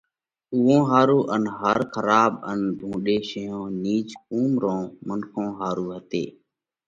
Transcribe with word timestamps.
اُوئون 0.53 0.81
ۿارُو 0.89 1.19
ان 1.35 1.43
ھر 1.59 1.79
کراٻ 1.93 2.31
ان 2.49 2.59
ڀُونڏئي 2.77 3.17
شينھ 3.29 3.61
نِيچ 3.83 4.09
قُوم 4.27 4.51
رون 4.61 4.81
منکون 5.07 5.47
ۿارُو 5.59 5.85
ھتئي۔ 5.95 6.25